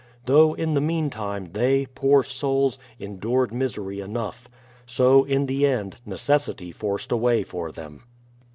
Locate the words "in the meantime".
0.55-1.51